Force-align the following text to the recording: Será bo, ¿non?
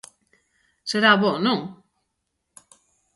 Será 0.89 1.11
bo, 1.21 1.31
¿non? 1.45 1.59